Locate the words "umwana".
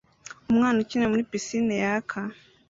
0.51-0.77